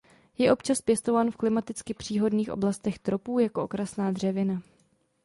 Je 0.37 0.53
občas 0.53 0.81
pěstován 0.81 1.31
v 1.31 1.37
klimaticky 1.37 1.93
příhodných 1.93 2.51
oblastech 2.51 2.99
tropů 2.99 3.39
jako 3.39 3.63
okrasná 3.63 4.11
dřevina. 4.11 4.61